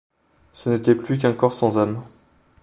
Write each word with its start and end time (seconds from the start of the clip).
Ce 0.53 0.67
n’était 0.71 0.95
plus 0.95 1.19
qu’un 1.19 1.33
corps 1.33 1.53
sans 1.53 1.77
âme 1.77 2.03